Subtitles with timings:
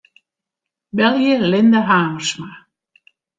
[0.97, 2.49] Belje Linda Hamersma.